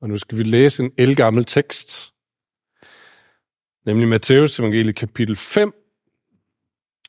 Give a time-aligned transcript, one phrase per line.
[0.00, 2.12] Og nu skal vi læse en elgammel tekst,
[3.86, 5.72] nemlig Matteus evangelie kapitel 5.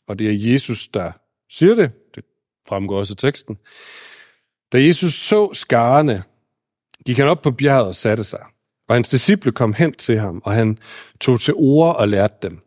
[0.08, 1.12] Og det er Jesus, der
[1.50, 1.92] siger det.
[2.16, 2.24] Det
[2.67, 3.58] fremgår også af teksten.
[4.72, 6.24] Da Jesus så skarne,
[7.06, 8.46] gik han op på bjerget og satte sig.
[8.88, 10.77] Og hans disciple kom hen til ham, og han
[11.19, 12.59] tog til ord og lærte dem.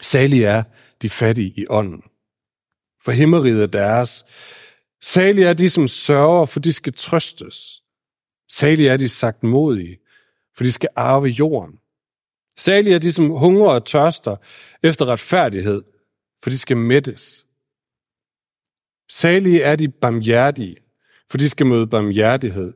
[0.00, 0.62] Salige er
[1.02, 2.02] de fattige i ånden,
[3.04, 4.24] for himmeriget er deres.
[5.02, 7.82] Salige er de, som sørger, for de skal trøstes.
[8.48, 9.98] Salige er de sagt modige,
[10.56, 11.78] for de skal arve jorden.
[12.56, 14.36] Salige er de, som hungrer og tørster
[14.82, 15.82] efter retfærdighed,
[16.42, 17.46] for de skal mættes.
[19.08, 20.76] Salige er de barmhjertige,
[21.30, 22.74] for de skal møde barmhjertighed.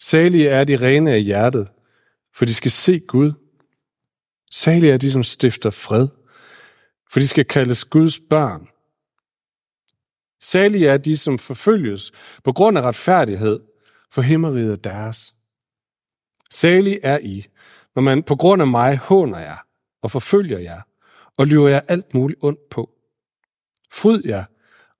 [0.00, 1.68] Salige er de rene af hjertet,
[2.34, 3.32] for de skal se Gud.
[4.50, 6.08] Salige er de, som stifter fred,
[7.10, 8.68] for de skal kaldes Guds børn.
[10.40, 12.12] Salige er de, som forfølges
[12.44, 13.60] på grund af retfærdighed,
[14.14, 15.34] for himmeriget er deres.
[16.50, 17.46] Salige er I,
[17.94, 19.56] når man på grund af mig håner jer
[20.02, 20.82] og forfølger jer
[21.36, 22.90] og lyver jer alt muligt ondt på.
[23.92, 24.44] Fryd jer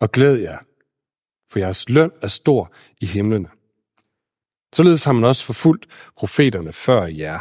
[0.00, 0.58] og glæd jer,
[1.48, 3.48] for jeres løn er stor i himlene.
[4.72, 7.38] Således har man også forfulgt profeterne før jer.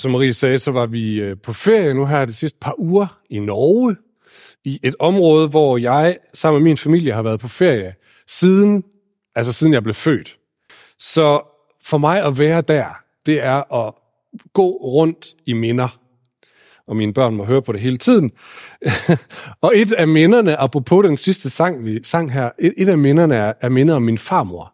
[0.00, 3.22] Som Marie sagde, så var vi øh, på ferie nu her de sidste par uger
[3.30, 3.96] i Norge,
[4.64, 7.94] i et område, hvor jeg sammen med min familie har været på ferie
[8.28, 8.84] siden,
[9.34, 10.36] altså siden jeg blev født.
[10.98, 11.40] Så
[11.84, 12.86] for mig at være der,
[13.26, 13.94] det er at
[14.52, 15.98] gå rundt i minder
[16.86, 18.30] og mine børn må høre på det hele tiden.
[19.62, 23.34] og et af minderne, apropos den sidste sang, vi sang her, et, et af minderne
[23.34, 24.72] er, er minder om min farmor.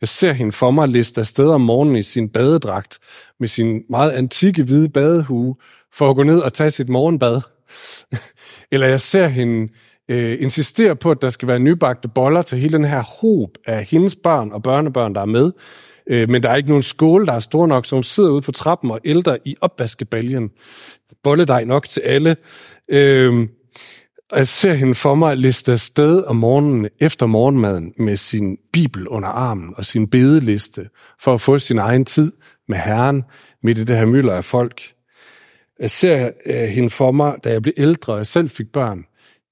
[0.00, 2.98] Jeg ser hende for mig liste afsted om morgenen i sin badedragt
[3.40, 5.56] med sin meget antikke hvide badehue
[5.92, 7.40] for at gå ned og tage sit morgenbad.
[8.72, 9.72] Eller jeg ser hende
[10.08, 13.84] øh, insistere på, at der skal være nybagte boller til hele den her hob af
[13.84, 15.52] hendes børn og børnebørn, der er med.
[16.06, 18.42] Øh, men der er ikke nogen skåle, der er stor nok, så hun sidder ude
[18.42, 20.50] på trappen og ældre i opvaskebaljen
[21.22, 22.36] bolledej nok til alle.
[22.88, 23.48] Øh,
[24.30, 29.08] og jeg ser hende for mig liste afsted om morgenen efter morgenmaden med sin bibel
[29.08, 30.88] under armen og sin bedeliste
[31.20, 32.32] for at få sin egen tid
[32.68, 33.24] med Herren
[33.62, 34.82] midt i det her mylder af folk.
[35.78, 39.04] Jeg ser øh, hende for mig, da jeg blev ældre og selv fik børn,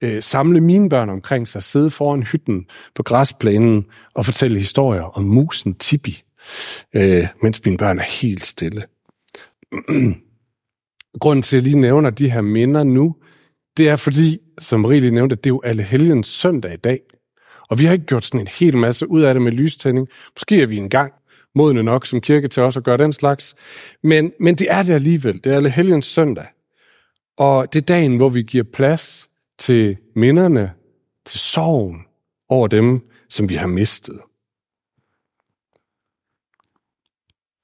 [0.03, 5.25] øh, samle mine børn omkring sig, sidde foran hytten på græsplænen og fortælle historier om
[5.25, 6.23] musen Tibi,
[6.95, 8.83] øh, mens mine børn er helt stille.
[11.21, 13.17] Grunden til, at jeg lige nævner de her minder nu,
[13.77, 17.01] det er fordi, som Marie lige nævnte, det er jo alle helgens søndag i dag.
[17.69, 20.09] Og vi har ikke gjort sådan en hel masse ud af det med lystænding.
[20.37, 21.13] Måske er vi engang
[21.57, 23.55] modne nok som kirke til også at gøre den slags.
[24.03, 25.45] Men, men det er det alligevel.
[25.45, 26.47] Det er alle helgens søndag.
[27.37, 30.73] Og det er dagen, hvor vi giver plads til minderne,
[31.25, 32.05] til sorgen
[32.49, 34.21] over dem, som vi har mistet.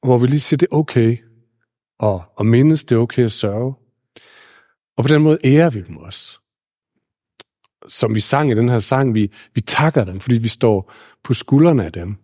[0.03, 1.19] Hvor vi lige siger, det er okay
[1.98, 3.74] og, og mindes, det er okay at sørge.
[4.97, 6.38] Og på den måde ærer vi dem også.
[7.88, 10.92] Som vi sang i den her sang, vi, vi takker dem, fordi vi står
[11.24, 12.16] på skuldrene af dem.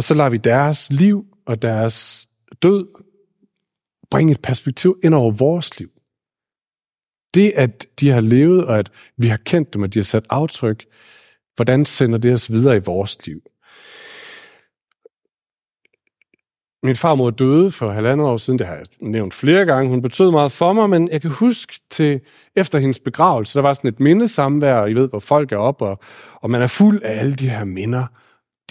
[0.00, 2.28] Og så lader vi deres liv og deres
[2.62, 2.86] død
[4.10, 5.90] bringe et perspektiv ind over vores liv.
[7.34, 10.26] Det, at de har levet, og at vi har kendt dem, og de har sat
[10.30, 10.86] aftryk,
[11.56, 13.40] hvordan sender det os videre i vores liv?
[16.82, 19.90] Min farmor døde for halvandet år siden, det har jeg nævnt flere gange.
[19.90, 22.20] Hun betød meget for mig, men jeg kan huske til
[22.56, 25.82] efter hendes begravelse, der var sådan et mindesamvær, og I ved, hvor folk er op,
[25.82, 26.00] og,
[26.34, 28.06] og man er fuld af alle de her minder,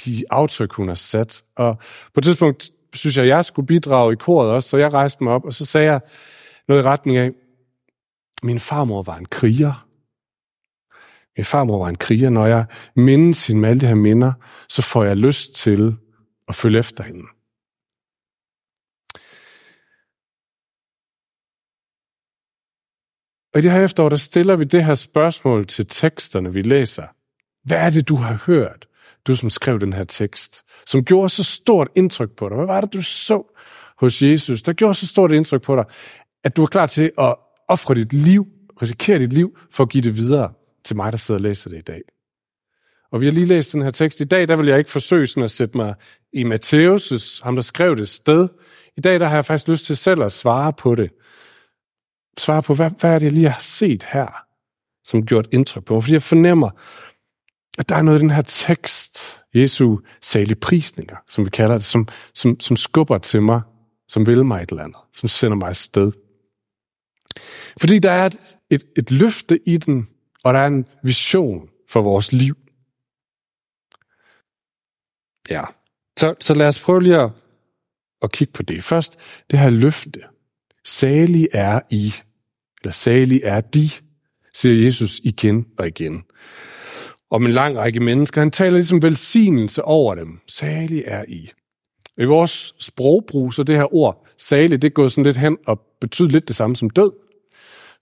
[0.06, 1.44] de aftryk, hun har sat.
[1.56, 1.78] Og
[2.14, 5.24] på et tidspunkt synes jeg, at jeg skulle bidrage i koret også, så jeg rejste
[5.24, 6.02] mig op, og så sagde jeg
[6.68, 7.32] noget i retning af,
[8.44, 9.86] min farmor var en kriger.
[11.38, 12.30] Min farmor var en kriger.
[12.30, 12.66] Når jeg
[12.96, 14.34] mindes hende med alle de her minder,
[14.70, 15.98] så får jeg lyst til
[16.48, 17.26] at følge efter hende.
[23.54, 27.08] Og i det her efterår, der stiller vi det her spørgsmål til teksterne, vi læser.
[27.64, 28.88] Hvad er det, du har hørt,
[29.28, 32.58] du som skrev den her tekst, som gjorde så stort indtryk på dig?
[32.58, 33.56] Hvad var det, du så
[33.98, 35.86] hos Jesus, der gjorde så stort indtryk på dig,
[36.44, 37.36] at du var klar til at
[37.68, 38.48] ofre dit liv,
[38.82, 40.54] risikere dit liv, for at give det videre
[40.86, 42.02] til mig, der sidder og læser det i dag?
[43.12, 44.20] Og vi har lige læst den her tekst.
[44.20, 45.96] I dag, der vil jeg ikke forsøge sådan at sætte mig
[46.34, 48.48] i Matthæus' ham der skrev det, sted.
[48.98, 51.10] I dag, der har jeg faktisk lyst til selv at svare på det
[52.40, 54.28] svare på, hvad, hvad er det, jeg lige har set her,
[55.04, 56.04] som gjort indtryk på mig?
[56.04, 56.70] Fordi jeg fornemmer,
[57.80, 61.84] at der er noget i den her tekst, Jesu salige prisninger, som vi kalder det,
[61.84, 63.62] som, som, som skubber til mig,
[64.08, 66.12] som vil mig et eller andet, som sender mig afsted.
[67.78, 68.38] Fordi der er et,
[68.70, 70.08] et, et løfte i den,
[70.44, 72.58] og der er en vision for vores liv.
[75.50, 75.64] Ja,
[76.20, 77.32] så, så lad os prøve lige at,
[78.22, 78.84] at kigge på det.
[78.84, 79.18] Først,
[79.52, 80.22] det her løfte.
[80.86, 82.14] Salig er I,
[82.82, 83.90] eller salig er de,
[84.54, 86.26] siger Jesus igen og igen.
[87.32, 88.42] Om en lang række mennesker.
[88.42, 90.40] Han taler ligesom velsignelse over dem.
[90.48, 91.50] Salig er I.
[92.18, 96.30] I vores sprogbrug, så det her ord, salig, det går sådan lidt hen og betyder
[96.30, 97.12] lidt det samme som død.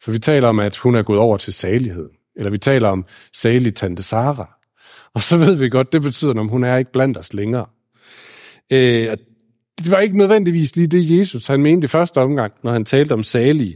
[0.01, 2.09] Så vi taler om, at hun er gået over til salighed.
[2.35, 4.57] Eller vi taler om salig tante Sara.
[5.13, 7.65] Og så ved vi godt, det betyder, at hun er ikke blandt os længere.
[8.71, 9.17] Øh,
[9.77, 13.13] det var ikke nødvendigvis lige det, Jesus han mente i første omgang, når han talte
[13.13, 13.75] om salige.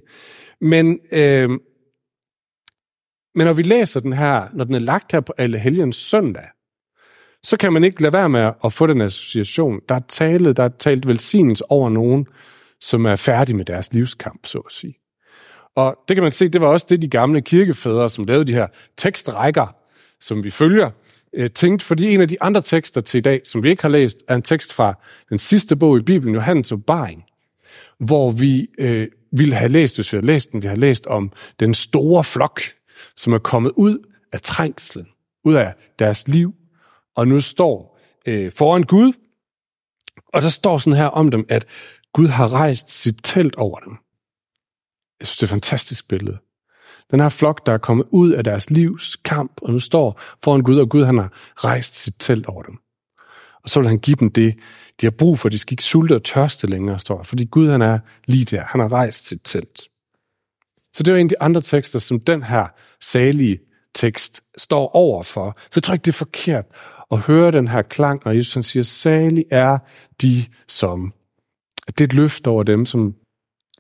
[0.62, 1.50] Men, øh,
[3.36, 6.48] men når vi læser den her, når den er lagt her på alle helgens søndag,
[7.44, 9.80] så kan man ikke lade være med at få den association.
[9.90, 12.28] Der er talt, der er talt velsignelse over nogen,
[12.82, 14.98] som er færdige med deres livskamp, så at sige.
[15.76, 18.54] Og det kan man se, det var også det, de gamle kirkefædre, som lavede de
[18.54, 18.68] her
[18.98, 19.76] tekstrækker,
[20.22, 20.92] som vi følger,
[21.34, 23.90] øh, tænkte, fordi en af de andre tekster til i dag, som vi ikke har
[23.90, 24.94] læst, er en tekst fra
[25.30, 27.24] den sidste bog i Bibelen, Johannes åbenbaring,
[28.00, 31.32] hvor vi øh, ville have læst, hvis vi har læst den, vi har læst om
[31.60, 32.62] den store flok,
[33.16, 35.08] som er kommet ud af trængslen,
[35.44, 36.54] ud af deres liv,
[37.16, 39.14] og nu står øh, foran Gud,
[40.34, 41.66] og der står sådan her om dem, at
[42.14, 43.98] Gud har rejst sit telt over dem.
[45.20, 46.38] Jeg synes, det er et fantastisk billede.
[47.12, 50.62] Den her flok, der er kommet ud af deres livs kamp, og nu står foran
[50.62, 52.78] Gud, og Gud han har rejst sit telt over dem.
[53.64, 54.56] Og så vil han give dem det,
[55.02, 55.50] de har brug for.
[55.50, 57.24] De skal ikke sulte og tørste længere, står.
[57.24, 58.66] Fordi Gud han er lige der.
[58.66, 59.91] Han har rejst sit telt.
[60.94, 62.68] Så det er en af de andre tekster, som den her
[63.02, 63.60] salige
[63.96, 65.58] tekst står over for.
[65.58, 66.66] Så jeg tror ikke, det er forkert
[67.12, 69.78] at høre den her klang, når Jesus han siger, salig er
[70.22, 71.14] de, som...
[71.88, 73.16] Det er et løft over dem, som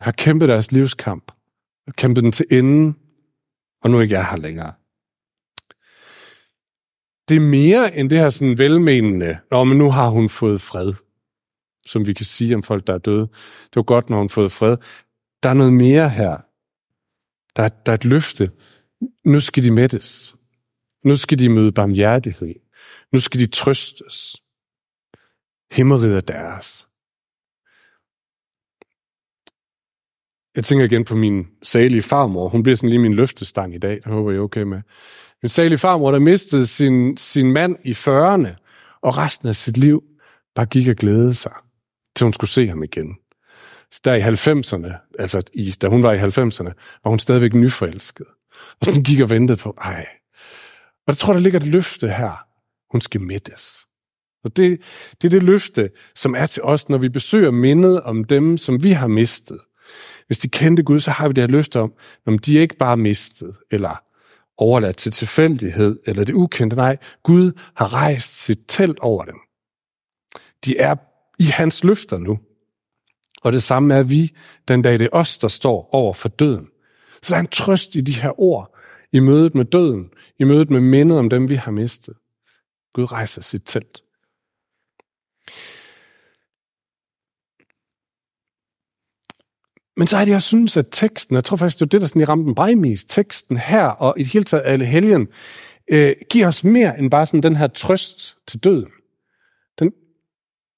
[0.01, 1.31] har kæmpet deres livskamp,
[1.87, 2.95] og kæmpet den til enden,
[3.83, 4.73] og nu ikke er her længere.
[7.29, 10.93] Det er mere end det her sådan velmenende, Nå, men nu har hun fået fred,
[11.87, 13.27] som vi kan sige om folk, der er døde.
[13.63, 14.77] Det var godt, når hun har fået fred.
[15.43, 16.37] Der er noget mere her.
[17.55, 18.51] Der er, der er et løfte.
[19.25, 20.35] Nu skal de mættes.
[21.05, 22.55] Nu skal de møde barmhjertighed.
[23.13, 24.35] Nu skal de trøstes.
[25.71, 26.87] Himmeriget er deres.
[30.55, 32.49] Jeg tænker igen på min salige farmor.
[32.49, 33.95] Hun bliver sådan lige min løftestang i dag.
[33.95, 34.81] Det håber jeg er okay med.
[35.41, 38.55] Min salige farmor, der mistede sin, sin mand i 40'erne,
[39.01, 40.03] og resten af sit liv
[40.55, 41.53] bare gik og glædede sig,
[42.15, 43.17] til hun skulle se ham igen.
[43.91, 48.27] Så der i 90'erne, altså i, da hun var i 90'erne, var hun stadigvæk nyforelsket.
[48.79, 50.07] Og sådan gik og ventede på, ej.
[51.07, 52.45] Og der tror, der ligger et løfte her.
[52.91, 53.85] Hun skal mættes.
[54.43, 54.81] Og det,
[55.21, 58.83] det er det løfte, som er til os, når vi besøger mindet om dem, som
[58.83, 59.59] vi har mistet.
[60.27, 61.93] Hvis de kendte Gud, så har vi det her løfte om,
[62.25, 64.03] om de er ikke bare mistet, eller
[64.57, 66.75] overladt til tilfældighed, eller det ukendte.
[66.75, 69.39] Nej, Gud har rejst sit telt over dem.
[70.65, 70.95] De er
[71.39, 72.39] i hans løfter nu.
[73.41, 74.35] Og det samme er vi,
[74.67, 76.67] den dag det er os, der står over for døden.
[77.21, 78.77] Så der er en trøst i de her ord,
[79.11, 80.09] i mødet med døden,
[80.39, 82.13] i mødet med mindet om dem, vi har mistet.
[82.93, 84.01] Gud rejser sit telt.
[89.97, 92.07] Men så er det, jeg synes, at teksten, jeg tror faktisk, det er det, der
[92.07, 95.27] sådan i ramte mig mest, teksten her, og i det hele taget alle helgen,
[95.87, 98.91] øh, giver os mere end bare sådan den her trøst til døden.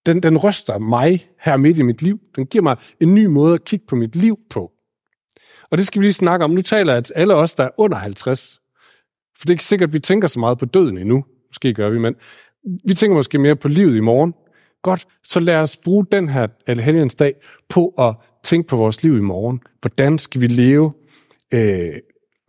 [0.06, 2.20] Den, den, ryster mig her midt i mit liv.
[2.36, 4.72] Den giver mig en ny måde at kigge på mit liv på.
[5.72, 6.52] Og det skal vi lige snakke om.
[6.52, 8.60] Nu taler jeg til alle os, der er under 50.
[9.38, 11.26] For det er ikke sikkert, at vi tænker så meget på døden endnu.
[11.50, 12.16] Måske gør vi, men
[12.88, 14.34] vi tænker måske mere på livet i morgen.
[14.82, 16.48] Godt, så lad os bruge den her
[16.82, 17.34] Helgens dag
[17.70, 19.60] på at tænke på vores liv i morgen.
[19.82, 20.94] Hvordan skal vi leve?
[21.54, 21.94] Øh,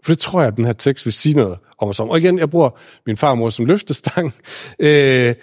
[0.05, 2.09] for det tror jeg, at den her tekst vil sige noget om os om.
[2.09, 2.71] Og igen, jeg bruger
[3.07, 4.35] min farmor som løftestang.
[4.79, 5.35] Øh,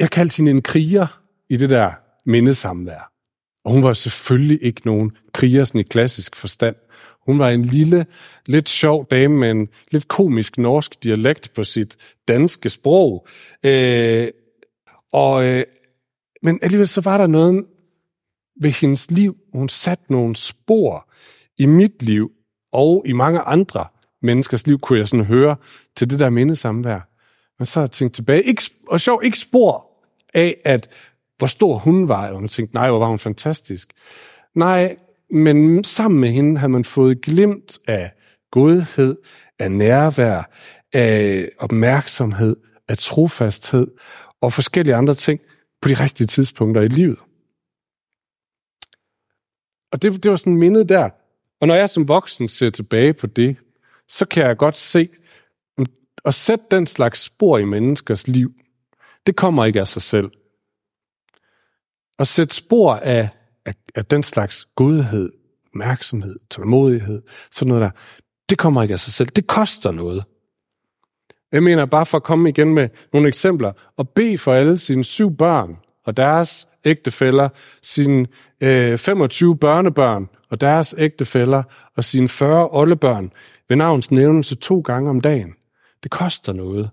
[0.00, 1.92] jeg kaldte hende en kriger i det der
[2.26, 3.12] mindesamvær.
[3.64, 6.76] Og hun var selvfølgelig ikke nogen kriger sådan i klassisk forstand.
[7.26, 8.06] Hun var en lille,
[8.46, 11.96] lidt sjov dame med en lidt komisk norsk dialekt på sit
[12.28, 13.26] danske sprog.
[13.64, 14.28] Øh,
[15.12, 15.64] og, øh,
[16.42, 17.64] men alligevel så var der noget
[18.60, 19.36] ved hendes liv.
[19.52, 21.10] Hun satte nogle spor
[21.58, 22.30] i mit liv
[22.72, 23.86] og i mange andre
[24.22, 25.56] menneskers liv, kunne jeg sådan høre
[25.96, 27.08] til det der mindesamvær.
[27.58, 29.89] Men så har jeg tænkt tilbage, ikke, og sjov, ikke spor
[30.34, 30.88] af, at
[31.38, 33.92] hvor stor hun var, og man tænkte, nej, hvor var hun fantastisk.
[34.54, 34.96] Nej,
[35.30, 38.12] men sammen med hende havde man fået glimt af
[38.50, 39.16] godhed,
[39.58, 40.50] af nærvær,
[40.92, 42.56] af opmærksomhed,
[42.88, 43.86] af trofasthed
[44.40, 45.40] og forskellige andre ting
[45.82, 47.18] på de rigtige tidspunkter i livet.
[49.92, 51.10] Og det, det var sådan mindet der.
[51.60, 53.56] Og når jeg som voksen ser tilbage på det,
[54.08, 55.08] så kan jeg godt se,
[56.24, 58.54] At sætte den slags spor i menneskers liv,
[59.26, 60.30] det kommer ikke af sig selv.
[62.18, 63.28] At sætte spor af,
[63.64, 65.32] af, af den slags godhed,
[65.66, 67.90] opmærksomhed, tålmodighed, sådan noget der,
[68.48, 69.28] det kommer ikke af sig selv.
[69.28, 70.24] Det koster noget.
[71.52, 75.04] Jeg mener bare for at komme igen med nogle eksempler, og bede for alle sine
[75.04, 77.48] syv børn og deres ægtefæller,
[77.82, 78.26] sine
[78.60, 81.62] øh, 25 børnebørn og deres ægtefæller
[81.96, 83.32] og sine 40 oldebørn
[83.68, 85.54] ved navns nævnelse to gange om dagen.
[86.02, 86.90] Det koster noget.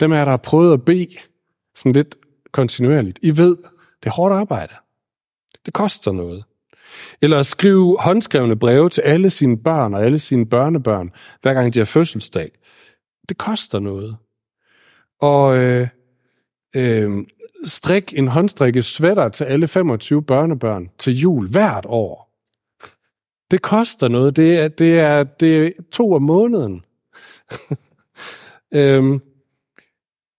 [0.00, 1.06] Dem er der har prøvet at bede
[1.74, 2.16] sådan lidt
[2.52, 3.18] kontinuerligt.
[3.22, 3.56] I ved,
[4.02, 4.74] det er hårdt arbejde.
[5.66, 6.44] Det koster noget.
[7.22, 11.10] Eller at skrive håndskrevne breve til alle sine børn og alle sine børnebørn,
[11.42, 12.50] hver gang de har fødselsdag.
[13.28, 14.16] Det koster noget.
[15.20, 15.88] Og øh,
[16.76, 17.26] øh,
[17.64, 22.30] strik en håndstrikket sweater til alle 25 børnebørn til jul hvert år.
[23.50, 24.36] Det koster noget.
[24.36, 26.84] Det er, det er, det er to om måneden.
[28.72, 29.20] øhm,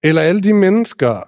[0.03, 1.24] eller alle de mennesker,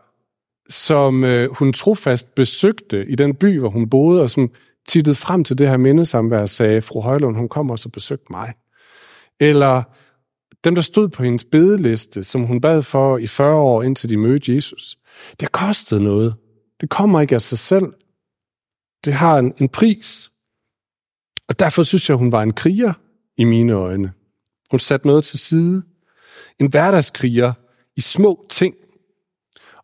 [0.69, 4.51] som øh, hun trofast besøgte i den by, hvor hun boede, og som
[4.87, 8.53] tittede frem til det her mindesamvær, sagde fru Højlund, hun kommer også og besøgte mig.
[9.39, 9.83] Eller
[10.63, 14.17] dem, der stod på hendes bedeliste, som hun bad for i 40 år, indtil de
[14.17, 14.97] mødte Jesus.
[15.31, 16.35] Det har kostet noget.
[16.81, 17.93] Det kommer ikke af sig selv.
[19.05, 20.31] Det har en, en pris.
[21.47, 22.93] Og derfor synes jeg, hun var en kriger
[23.37, 24.13] i mine øjne.
[24.71, 25.83] Hun satte noget til side.
[26.59, 27.53] En hverdagskriger
[27.95, 28.75] i små ting.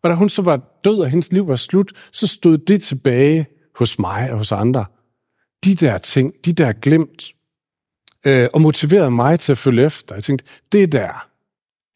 [0.02, 3.46] Og da hun så var død, og hendes liv var slut, så stod det tilbage
[3.74, 4.84] hos mig og hos andre.
[5.64, 7.34] De der ting, de der glemt,
[8.26, 10.14] øh, og motiverede mig til at følge efter.
[10.14, 11.28] Jeg tænkte, det der,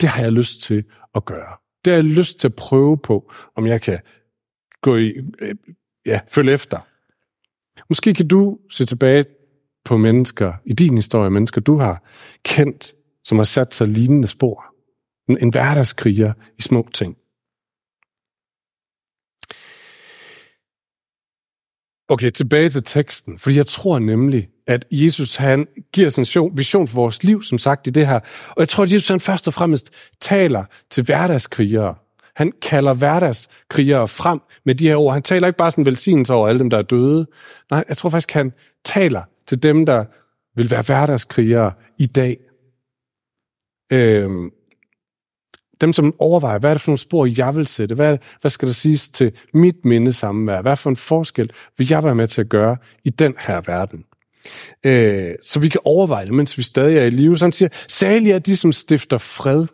[0.00, 1.56] det har jeg lyst til at gøre.
[1.84, 3.98] Det har jeg lyst til at prøve på, om jeg kan
[4.80, 5.54] gå i, øh,
[6.06, 6.78] ja, følge efter.
[7.88, 9.24] Måske kan du se tilbage
[9.84, 12.02] på mennesker i din historie, mennesker du har
[12.44, 12.92] kendt,
[13.24, 14.73] som har sat sig lignende spor.
[15.28, 17.16] En, hverdagskriger i små ting.
[22.08, 26.88] Okay, tilbage til teksten, fordi jeg tror nemlig, at Jesus han giver os en vision
[26.88, 28.20] for vores liv, som sagt i det her.
[28.48, 29.90] Og jeg tror, at Jesus han først og fremmest
[30.20, 31.94] taler til hverdagskrigere.
[32.36, 35.12] Han kalder hverdagskrigere frem med de her ord.
[35.12, 37.26] Han taler ikke bare sådan velsignelse over alle dem, der er døde.
[37.70, 38.52] Nej, jeg tror faktisk, han
[38.84, 40.04] taler til dem, der
[40.56, 42.38] vil være hverdagskrigere i dag.
[43.92, 44.50] Øhm,
[45.86, 47.94] dem, som overvejer, hvad er det for nogle spor, jeg vil sætte?
[47.94, 50.62] Hvad, hvad skal der siges til mit minde sammenvær?
[50.62, 54.04] Hvad for en forskel vil jeg være med til at gøre i den her verden?
[54.84, 57.38] Øh, så vi kan overveje det, mens vi stadig er i live.
[57.38, 59.66] Så han siger, særlig er de, som stifter fred.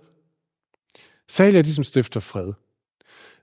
[1.28, 2.52] Særlig er de, som stifter fred.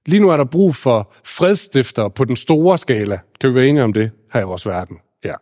[0.05, 3.19] Lige nu er der brug for fredstifter på den store skala.
[3.41, 4.97] Kan vi være enige om det her i vores verden?
[5.25, 5.36] Ja.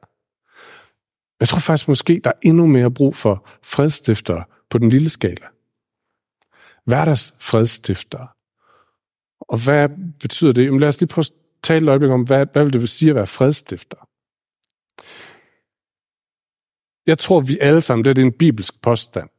[1.39, 5.45] Jeg tror faktisk måske, der er endnu mere brug for fredstifter på den lille skala
[6.85, 8.27] hverdags fredstifter.
[9.39, 9.89] Og hvad
[10.19, 10.65] betyder det?
[10.65, 11.31] Jamen lad os lige prøve at
[11.63, 13.97] tale et øjeblik om, hvad, hvad vil det sige at være fredstifter?
[17.05, 19.29] Jeg tror, vi alle sammen, det er en bibelsk påstand,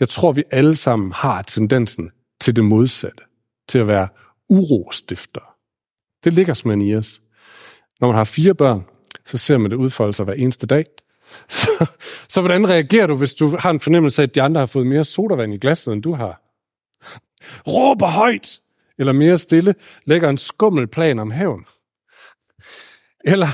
[0.00, 3.24] jeg tror, vi alle sammen har tendensen til det modsatte,
[3.68, 4.08] til at være
[4.48, 5.56] urostifter.
[6.24, 7.22] Det ligger som i os.
[8.00, 8.84] Når man har fire børn,
[9.24, 10.84] så ser man det udfolde sig hver eneste dag.
[11.48, 11.86] Så,
[12.28, 14.86] så hvordan reagerer du, hvis du har en fornemmelse af, at de andre har fået
[14.86, 16.42] mere sodavand i glasset, end du har?
[17.66, 18.60] Råber højt,
[18.98, 19.74] eller mere stille,
[20.04, 21.64] lægger en skummel plan om haven.
[23.24, 23.48] Eller,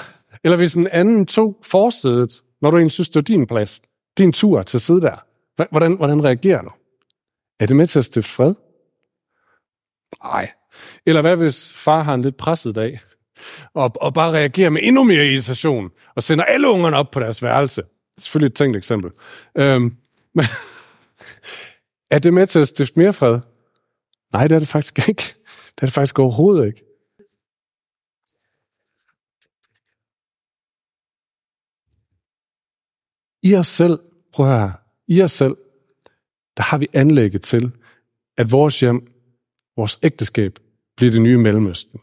[0.45, 3.81] eller hvis en anden tog forsædet, når du egentlig synes, det er din plads,
[4.19, 5.17] din tur til at sidde der.
[5.71, 6.71] Hvordan, hvordan reagerer du?
[7.61, 8.55] Er det med til at stifte fred?
[10.25, 10.51] Nej.
[11.07, 13.01] Eller hvad hvis far har en lidt presset dag,
[13.75, 17.43] og, og bare reagerer med endnu mere irritation, og sender alle ungerne op på deres
[17.43, 17.83] værelse?
[17.83, 19.11] Det er selvfølgelig et tænkt eksempel.
[19.59, 19.97] Øhm,
[20.35, 20.45] men,
[22.11, 23.41] er det med til at stifte mere fred?
[24.33, 25.23] Nej, det er det faktisk ikke.
[25.75, 26.83] Det er det faktisk overhovedet ikke.
[33.43, 33.99] I os selv,
[34.33, 34.73] prøv at høre,
[35.09, 35.57] i os selv,
[36.57, 37.73] der har vi anlægget til,
[38.37, 39.13] at vores hjem,
[39.77, 40.59] vores ægteskab,
[40.97, 42.01] bliver det nye Mellemøsten.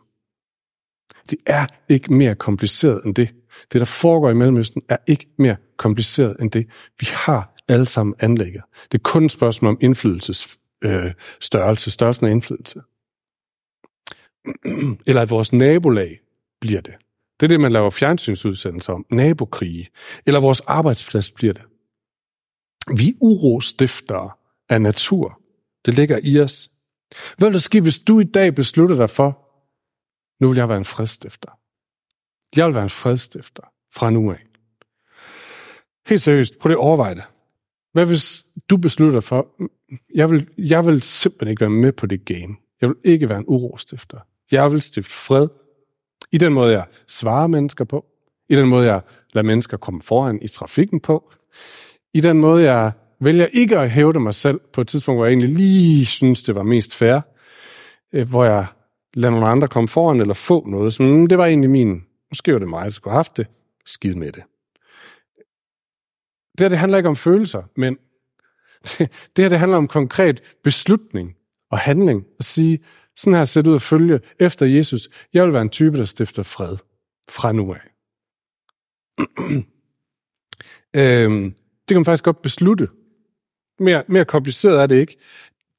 [1.29, 3.35] Det er ikke mere kompliceret end det.
[3.71, 6.67] Det, der foregår i Mellemøsten, er ikke mere kompliceret end det.
[6.99, 8.63] Vi har alle sammen anlægget.
[8.91, 12.81] Det er kun et spørgsmål om indflydelses øh, størrelse, størrelsen af indflydelse.
[15.07, 16.19] Eller at vores nabolag
[16.61, 16.93] bliver det.
[17.39, 19.05] Det er det, man laver fjernsynsudsendelser om.
[19.11, 19.89] Nabokrige.
[20.25, 21.63] Eller vores arbejdsplads bliver det.
[22.97, 24.31] Vi er urostiftere
[24.69, 25.41] af natur.
[25.85, 26.71] Det ligger i os.
[27.37, 29.39] Hvad vil der ske, hvis du i dag beslutter dig for,
[30.43, 31.59] nu vil jeg være en fredstifter.
[32.55, 33.63] Jeg vil være en fredstifter
[33.93, 34.43] fra nu af.
[36.07, 37.23] Helt seriøst, prøv det at overveje det.
[37.93, 39.47] Hvad hvis du beslutter for,
[40.15, 42.55] jeg vil, jeg vil simpelthen ikke være med på det game.
[42.81, 44.17] Jeg vil ikke være en urostifter.
[44.51, 45.47] Jeg vil stifte fred.
[46.31, 48.05] I den måde, jeg svarer mennesker på.
[48.49, 49.01] I den måde, jeg
[49.33, 51.31] lader mennesker komme foran i trafikken på.
[52.13, 55.31] I den måde, jeg vælger ikke at hævde mig selv på et tidspunkt, hvor jeg
[55.31, 57.19] egentlig lige synes, det var mest fair.
[58.13, 58.65] Øh, hvor jeg
[59.13, 60.93] lader nogle andre komme foran eller få noget.
[60.93, 63.47] Så mm, det var egentlig min, måske var det mig, der skulle have haft det.
[63.85, 64.43] Skid med det.
[66.57, 67.97] Det her, det handler ikke om følelser, men
[69.35, 71.35] det her, det handler om konkret beslutning
[71.71, 72.25] og handling.
[72.39, 72.79] At sige,
[73.15, 75.09] sådan her ser det ud at følge efter Jesus.
[75.33, 76.77] Jeg vil være en type, der stifter fred
[77.29, 77.81] fra nu af.
[80.95, 82.87] øhm, det kan man faktisk godt beslutte.
[83.79, 85.17] Mere, mere kompliceret er det ikke.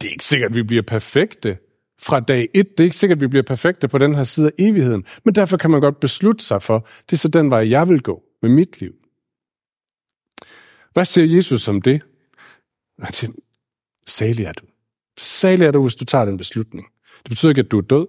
[0.01, 1.59] Det er ikke sikkert, at vi bliver perfekte
[2.01, 2.71] fra dag et.
[2.71, 5.05] Det er ikke sikkert, at vi bliver perfekte på den her side af evigheden.
[5.25, 8.03] Men derfor kan man godt beslutte sig for, det er så den vej, jeg vil
[8.03, 8.93] gå med mit liv.
[10.95, 12.03] Hvad siger Jesus om det?
[12.99, 13.33] Han siger,
[14.07, 14.67] salig er du.
[15.19, 16.87] Salig er du, hvis du tager den beslutning.
[17.23, 18.07] Det betyder ikke, at du er død,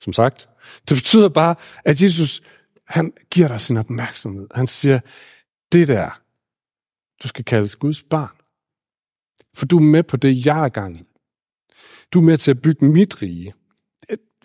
[0.00, 0.48] som sagt.
[0.88, 2.42] Det betyder bare, at Jesus,
[2.84, 4.46] han giver dig sin opmærksomhed.
[4.54, 5.00] Han siger,
[5.72, 6.20] det der,
[7.22, 8.36] du skal kaldes Guds barn.
[9.54, 11.02] For du er med på det, jeg er gang i.
[12.12, 13.54] Du er med til at bygge mit rige.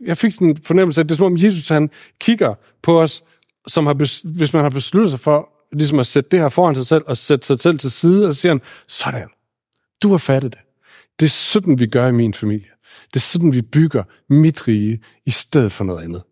[0.01, 1.89] Jeg fik sådan en fornemmelse af, at det er som om Jesus han
[2.19, 3.23] kigger på os,
[3.67, 3.93] som har,
[4.37, 7.17] hvis man har besluttet sig for ligesom at sætte det her foran sig selv, og
[7.17, 9.29] sætte sig selv til side, og så siger han, sådan,
[10.01, 10.61] du har fattet det.
[11.19, 12.69] Det er sådan, vi gør i min familie.
[13.07, 16.23] Det er sådan, vi bygger mit rige, i stedet for noget andet.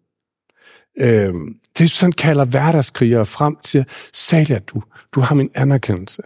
[0.98, 1.34] Øh,
[1.78, 4.84] det er sådan, kalder hverdagskrigere frem til, Salia, du,
[5.16, 6.22] du har min anerkendelse.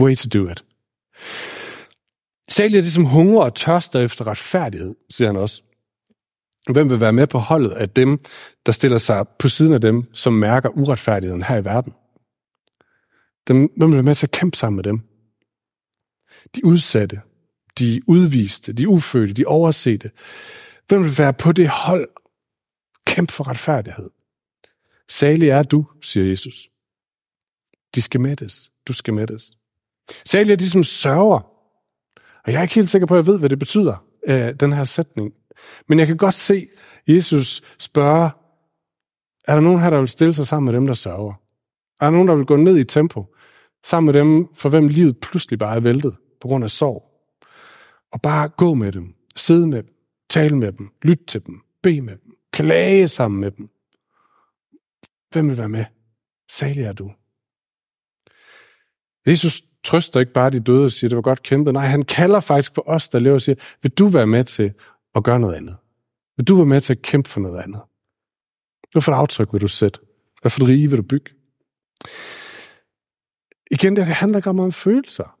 [0.00, 0.64] Way to do it.
[2.48, 5.62] Salia er det, som hungrer og tørster efter retfærdighed, siger han også.
[6.70, 8.20] Hvem vil være med på holdet af dem,
[8.66, 11.92] der stiller sig på siden af dem, som mærker uretfærdigheden her i verden?
[13.48, 15.00] Dem, hvem vil være med til at kæmpe sammen med dem?
[16.54, 17.20] De udsatte,
[17.78, 20.10] de udviste, de ufødte, de oversete.
[20.88, 22.08] Hvem vil være på det hold?
[23.06, 24.10] Kæmp for retfærdighed.
[25.08, 26.68] Salig er du, siger Jesus.
[27.94, 28.70] De skal mættes.
[28.86, 29.58] Du skal mættes.
[30.24, 31.40] Salig er de, som sørger.
[32.44, 34.72] Og jeg er ikke helt sikker på, at jeg ved, hvad det betyder, øh, den
[34.72, 35.32] her sætning.
[35.88, 36.68] Men jeg kan godt se
[37.08, 38.30] Jesus spørge,
[39.44, 41.32] er der nogen her, der vil stille sig sammen med dem, der sørger?
[42.00, 43.31] Er der nogen, der vil gå ned i tempo,
[43.84, 47.08] sammen med dem, for hvem livet pludselig bare er væltet på grund af sorg?
[48.12, 49.94] Og bare gå med dem, sidde med dem,
[50.30, 53.70] tale med dem, lytte til dem, bede med dem, klage sammen med dem.
[55.32, 55.84] Hvem vil være med?
[56.50, 57.12] Salig er du.
[59.26, 61.74] Jesus trøster ikke bare de døde og siger, det var godt kæmpet.
[61.74, 64.72] Nej, han kalder faktisk på os, der lever og siger, vil du være med til
[65.14, 65.76] at gøre noget andet?
[66.36, 67.80] Vil du være med til at kæmpe for noget andet?
[68.92, 70.00] Hvad for et aftryk vil du sætte?
[70.40, 71.30] Hvad for et rige vil du bygge?
[73.72, 75.36] Igen, det handler ikke om følelser.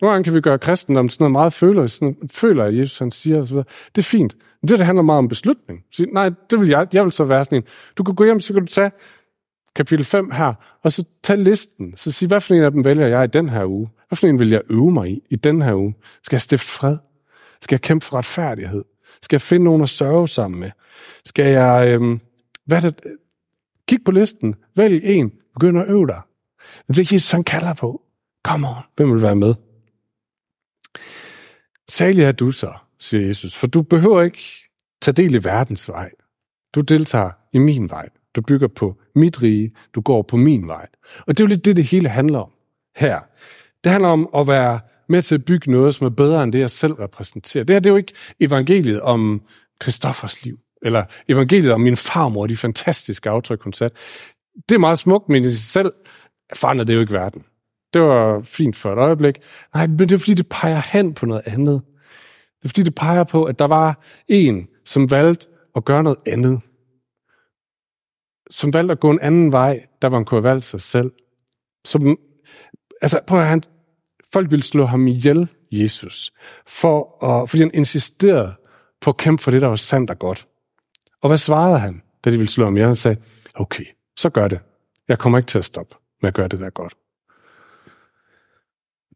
[0.00, 3.10] Nogle gange kan vi gøre kristendom sådan noget meget føler, sådan, føler at Jesus han
[3.10, 3.56] siger osv.
[3.56, 4.36] Det er fint.
[4.60, 5.84] Men det, der handler meget om beslutning.
[5.90, 6.86] Så, nej, det vil jeg.
[6.92, 7.64] Jeg vil så være sådan en.
[7.98, 8.90] Du kan gå hjem, så kan du tage
[9.76, 11.96] kapitel 5 her, og så tage listen.
[11.96, 13.90] Så sig, hvad for en af dem vælger jeg i den her uge?
[14.08, 15.94] Hvad for en vil jeg øve mig i i den her uge?
[16.22, 16.96] Skal jeg stifte fred?
[17.60, 18.84] Skal jeg kæmpe for retfærdighed?
[19.22, 20.70] Skal jeg finde nogen at sørge sammen med?
[21.24, 21.88] Skal jeg...
[21.88, 22.20] Øhm,
[22.66, 23.04] hvad er det?
[23.88, 24.54] Kig på listen.
[24.76, 25.32] Vælg en.
[25.54, 26.20] Begynd at øve dig.
[26.88, 28.02] Det er Jesus, han kalder på.
[28.44, 28.74] Kom on.
[28.96, 29.54] Hvem vil være med?
[31.90, 34.42] Særlig er du så, siger Jesus, for du behøver ikke
[35.02, 36.10] tage del i verdens vej.
[36.74, 38.08] Du deltager i min vej.
[38.36, 39.70] Du bygger på mit rige.
[39.94, 40.86] Du går på min vej.
[41.18, 42.50] Og det er jo lidt det, det hele handler om
[42.96, 43.20] her.
[43.84, 46.58] Det handler om at være med til at bygge noget, som er bedre end det,
[46.58, 47.64] jeg selv repræsenterer.
[47.64, 49.42] Det her det er jo ikke evangeliet om
[49.80, 53.96] Kristoffers liv, eller evangeliet om min farmor, de fantastiske aftryk, hun satte.
[54.68, 55.92] Det er meget smukt, men i sig selv
[56.54, 57.44] forandrer det jo ikke verden.
[57.94, 59.38] Det var fint for et øjeblik.
[59.74, 61.82] Nej, men det er fordi, det peger hen på noget andet.
[62.58, 66.18] Det er fordi, det peger på, at der var en, som valgte at gøre noget
[66.26, 66.60] andet.
[68.50, 71.12] Som valgte at gå en anden vej, der var han kunne have valgt sig selv.
[71.84, 72.18] Som,
[73.02, 73.62] altså, prøv at han,
[74.32, 76.32] folk ville slå ham ihjel, Jesus,
[76.66, 78.54] for at, fordi han insisterede
[79.00, 80.46] på at kæmpe for det, der var sandt og godt.
[81.22, 82.86] Og hvad svarede han, da de ville slå ham ihjel?
[82.86, 83.16] Han sagde,
[83.54, 83.84] okay,
[84.16, 84.60] så gør det.
[85.08, 86.94] Jeg kommer ikke til at stoppe med at gøre det der godt.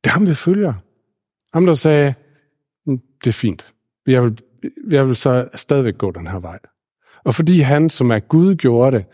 [0.05, 0.75] Det er ham, vi følger.
[1.55, 2.15] Ham, der sagde,
[2.87, 3.75] mm, det er fint.
[4.07, 4.39] Jeg vil,
[4.91, 6.59] jeg vil så stadigvæk gå den her vej.
[7.25, 9.07] Og fordi han, som er Gud, gjorde det,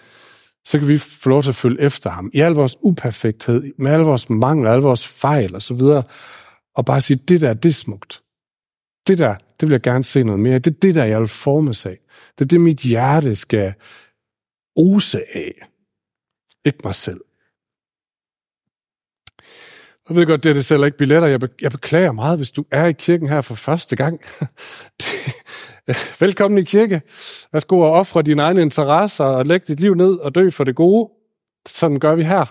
[0.65, 3.93] så kan vi få lov til at følge efter ham i al vores uperfekthed, med
[3.93, 6.05] al vores mangel, al vores fejl osv., og,
[6.75, 8.23] og bare sige, det der, det er smukt.
[9.07, 10.59] Det der, det vil jeg gerne se noget mere.
[10.59, 11.99] Det er det der, jeg vil formes af.
[12.39, 13.75] Det er det, mit hjerte skal
[14.77, 15.69] ose af.
[16.65, 17.21] Ikke mig selv.
[20.09, 21.29] Jeg ved godt, det, er det sælger ikke billetter.
[21.29, 24.21] Jeg, be- jeg beklager meget, hvis du er i kirken her for første gang.
[26.21, 27.03] Velkommen i kirke.
[27.53, 30.75] Værsgo at ofre dine egne interesser og lægge dit liv ned og dø for det
[30.75, 31.11] gode.
[31.69, 32.45] Sådan gør vi her.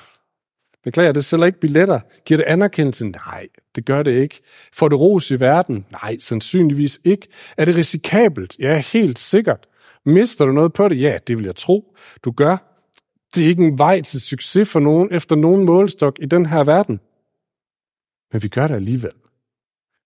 [0.83, 1.99] Beklager, det sælger ikke billetter.
[2.25, 3.05] Giver det anerkendelse?
[3.05, 4.41] Nej, det gør det ikke.
[4.73, 5.85] Får det ros i verden?
[5.91, 7.27] Nej, sandsynligvis ikke.
[7.57, 8.55] Er det risikabelt?
[8.59, 9.67] Ja, helt sikkert.
[10.05, 11.01] Mister du noget på det?
[11.01, 12.57] Ja, det vil jeg tro, du gør.
[13.35, 16.63] Det er ikke en vej til succes for nogen efter nogen målstok i den her
[16.63, 16.99] verden.
[18.31, 19.11] Men vi gør det alligevel.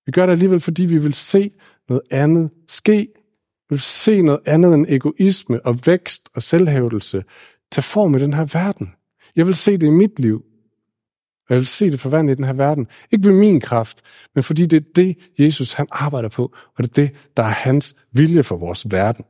[0.06, 1.52] Vi gør det alligevel, fordi vi vil se
[1.90, 3.08] noget andet ske.
[3.70, 7.24] Vi vil se noget andet end egoisme og vækst og selvhævdelse
[7.72, 8.94] tage form i den her verden.
[9.36, 10.46] Jeg vil se det i mit liv.
[11.50, 12.88] Og jeg vil se det forvandle i den her verden.
[13.12, 14.02] Ikke ved min kraft,
[14.36, 17.48] men fordi det er det, Jesus han arbejder på, og det er det, der er
[17.48, 19.26] hans vilje for vores verden.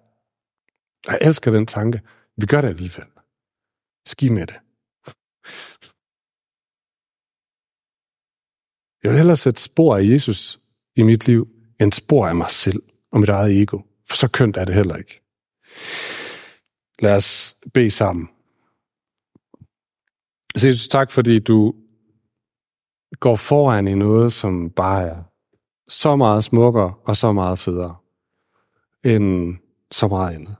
[1.08, 2.01] Jeg elsker den tanke.
[2.38, 3.05] Vi gør det alligevel.
[4.05, 4.55] Ski med det.
[9.05, 10.59] Jeg vil hellere sætte spor af Jesus
[10.95, 11.47] i mit liv,
[11.81, 13.79] end spor af mig selv og mit eget ego.
[14.09, 15.21] For så kønt er det heller ikke.
[17.01, 18.27] Lad os bede sammen.
[20.55, 21.73] Så Jesus, tak fordi du
[23.19, 25.23] går foran i noget, som bare er
[25.87, 27.95] så meget smukkere og så meget federe
[29.03, 29.57] end
[29.91, 30.55] så meget andet.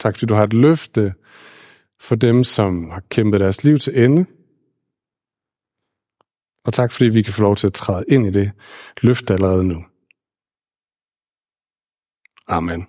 [0.00, 1.14] Tak fordi du har et løfte
[2.06, 4.22] for dem, som har kæmpet deres liv til ende.
[6.64, 8.52] Og tak fordi vi kan få lov til at træde ind i det
[9.02, 9.78] løfte allerede nu.
[12.48, 12.82] Amen.